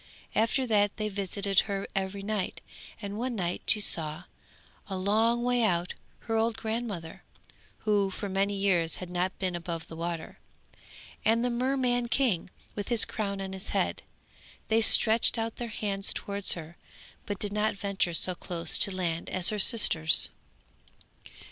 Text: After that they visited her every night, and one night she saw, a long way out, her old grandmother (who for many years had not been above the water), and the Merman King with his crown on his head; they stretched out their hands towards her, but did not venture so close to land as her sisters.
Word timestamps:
After 0.33 0.65
that 0.65 0.97
they 0.97 1.09
visited 1.09 1.59
her 1.69 1.87
every 1.95 2.23
night, 2.23 2.59
and 3.03 3.19
one 3.19 3.35
night 3.35 3.61
she 3.67 3.79
saw, 3.79 4.23
a 4.87 4.97
long 4.97 5.43
way 5.43 5.61
out, 5.61 5.93
her 6.21 6.35
old 6.35 6.57
grandmother 6.57 7.21
(who 7.81 8.09
for 8.09 8.27
many 8.27 8.55
years 8.55 8.95
had 8.95 9.11
not 9.11 9.37
been 9.37 9.55
above 9.55 9.87
the 9.87 9.95
water), 9.95 10.39
and 11.23 11.45
the 11.45 11.51
Merman 11.51 12.07
King 12.07 12.49
with 12.73 12.87
his 12.87 13.05
crown 13.05 13.39
on 13.41 13.53
his 13.53 13.67
head; 13.77 14.01
they 14.69 14.81
stretched 14.81 15.37
out 15.37 15.57
their 15.57 15.67
hands 15.67 16.15
towards 16.15 16.53
her, 16.53 16.77
but 17.27 17.37
did 17.37 17.53
not 17.53 17.75
venture 17.75 18.15
so 18.15 18.33
close 18.33 18.79
to 18.79 18.89
land 18.89 19.29
as 19.29 19.49
her 19.49 19.59
sisters. 19.59 20.29